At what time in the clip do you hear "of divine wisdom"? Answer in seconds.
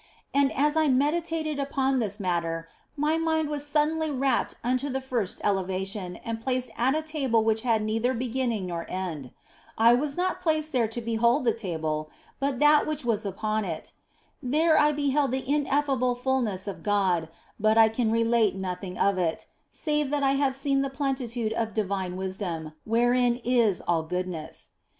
21.53-22.73